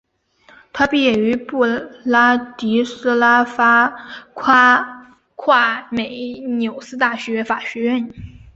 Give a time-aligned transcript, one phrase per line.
[0.73, 1.63] 他毕业于布
[2.05, 4.25] 拉迪斯拉发
[5.35, 8.11] 夸美纽斯大学法学院。